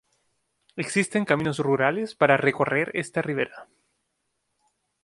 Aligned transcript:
Existen 0.77 1.25
caminos 1.25 1.59
rurales 1.59 2.15
para 2.15 2.35
recorrer 2.35 2.89
esta 2.95 3.21
ribera. 3.21 3.67